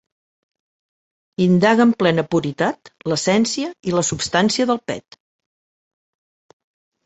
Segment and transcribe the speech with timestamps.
[1.45, 5.23] Indague en plena puritat l'essència i la substància del pet.